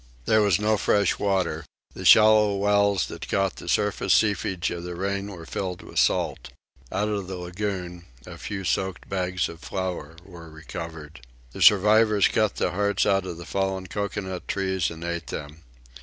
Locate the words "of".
4.71-4.83, 7.07-7.27, 9.47-9.59, 13.27-13.37